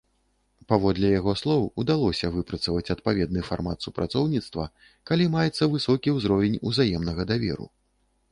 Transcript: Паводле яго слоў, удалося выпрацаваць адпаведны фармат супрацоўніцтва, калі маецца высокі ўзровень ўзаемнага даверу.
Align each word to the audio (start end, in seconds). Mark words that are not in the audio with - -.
Паводле 0.71 1.09
яго 1.19 1.33
слоў, 1.41 1.65
удалося 1.81 2.29
выпрацаваць 2.37 2.93
адпаведны 2.95 3.43
фармат 3.51 3.77
супрацоўніцтва, 3.87 4.65
калі 5.09 5.29
маецца 5.37 5.63
высокі 5.75 6.15
ўзровень 6.17 6.59
ўзаемнага 6.71 7.21
даверу. 7.33 7.67